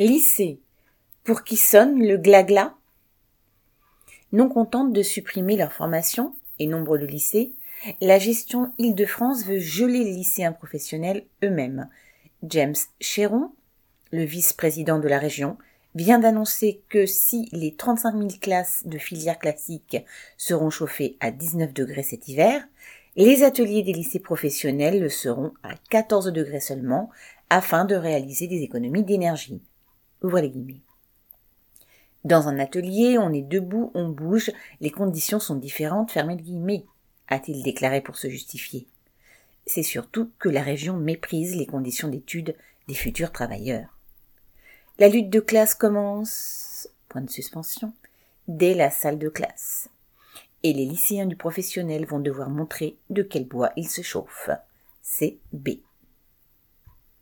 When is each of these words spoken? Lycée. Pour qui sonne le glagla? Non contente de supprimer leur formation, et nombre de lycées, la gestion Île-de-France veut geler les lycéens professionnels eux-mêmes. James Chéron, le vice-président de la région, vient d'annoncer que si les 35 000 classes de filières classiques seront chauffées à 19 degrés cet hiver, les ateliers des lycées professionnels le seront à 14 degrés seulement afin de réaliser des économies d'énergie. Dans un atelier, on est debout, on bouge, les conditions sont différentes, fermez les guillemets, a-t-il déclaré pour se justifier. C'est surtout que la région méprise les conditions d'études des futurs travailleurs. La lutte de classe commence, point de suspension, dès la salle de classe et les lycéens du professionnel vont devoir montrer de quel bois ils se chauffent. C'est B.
Lycée. 0.00 0.60
Pour 1.24 1.42
qui 1.42 1.56
sonne 1.56 2.00
le 2.00 2.18
glagla? 2.18 2.76
Non 4.30 4.48
contente 4.48 4.92
de 4.92 5.02
supprimer 5.02 5.56
leur 5.56 5.72
formation, 5.72 6.36
et 6.60 6.68
nombre 6.68 6.98
de 6.98 7.04
lycées, 7.04 7.52
la 8.00 8.20
gestion 8.20 8.70
Île-de-France 8.78 9.44
veut 9.44 9.58
geler 9.58 10.04
les 10.04 10.12
lycéens 10.12 10.52
professionnels 10.52 11.24
eux-mêmes. 11.42 11.88
James 12.44 12.76
Chéron, 13.00 13.50
le 14.12 14.22
vice-président 14.22 15.00
de 15.00 15.08
la 15.08 15.18
région, 15.18 15.58
vient 15.96 16.20
d'annoncer 16.20 16.80
que 16.88 17.04
si 17.04 17.48
les 17.50 17.74
35 17.74 18.16
000 18.16 18.28
classes 18.40 18.84
de 18.86 18.98
filières 18.98 19.40
classiques 19.40 19.96
seront 20.36 20.70
chauffées 20.70 21.16
à 21.18 21.32
19 21.32 21.74
degrés 21.74 22.04
cet 22.04 22.28
hiver, 22.28 22.62
les 23.16 23.42
ateliers 23.42 23.82
des 23.82 23.94
lycées 23.94 24.20
professionnels 24.20 25.00
le 25.00 25.08
seront 25.08 25.54
à 25.64 25.74
14 25.90 26.32
degrés 26.32 26.60
seulement 26.60 27.10
afin 27.50 27.84
de 27.84 27.96
réaliser 27.96 28.46
des 28.46 28.62
économies 28.62 29.02
d'énergie. 29.02 29.60
Dans 32.24 32.48
un 32.48 32.58
atelier, 32.58 33.18
on 33.18 33.32
est 33.32 33.42
debout, 33.42 33.90
on 33.94 34.08
bouge, 34.08 34.50
les 34.80 34.90
conditions 34.90 35.40
sont 35.40 35.54
différentes, 35.54 36.10
fermez 36.10 36.36
les 36.36 36.42
guillemets, 36.42 36.84
a-t-il 37.28 37.62
déclaré 37.62 38.00
pour 38.00 38.16
se 38.16 38.28
justifier. 38.28 38.86
C'est 39.66 39.82
surtout 39.82 40.30
que 40.38 40.48
la 40.48 40.62
région 40.62 40.96
méprise 40.96 41.56
les 41.56 41.66
conditions 41.66 42.08
d'études 42.08 42.56
des 42.88 42.94
futurs 42.94 43.32
travailleurs. 43.32 43.94
La 44.98 45.08
lutte 45.08 45.30
de 45.30 45.40
classe 45.40 45.74
commence, 45.74 46.88
point 47.08 47.22
de 47.22 47.30
suspension, 47.30 47.92
dès 48.48 48.74
la 48.74 48.90
salle 48.90 49.18
de 49.18 49.28
classe 49.28 49.88
et 50.62 50.72
les 50.72 50.84
lycéens 50.84 51.26
du 51.26 51.36
professionnel 51.36 52.06
vont 52.06 52.18
devoir 52.18 52.50
montrer 52.50 52.96
de 53.10 53.22
quel 53.22 53.46
bois 53.46 53.72
ils 53.76 53.88
se 53.88 54.02
chauffent. 54.02 54.50
C'est 55.02 55.38
B. 55.52 55.70